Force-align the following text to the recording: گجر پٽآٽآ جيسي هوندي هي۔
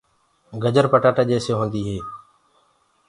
گجر 0.63 0.85
پٽآٽآ 0.91 1.23
جيسي 1.29 1.51
هوندي 1.59 1.81
هي۔ 1.87 1.99